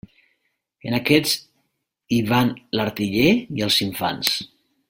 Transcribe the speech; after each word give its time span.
En 0.91 0.95
aquest 0.99 1.45
hi 2.17 2.21
van 2.33 2.51
l'artiller 2.79 3.31
i 3.59 3.67
els 3.69 3.81
infants. 3.91 4.37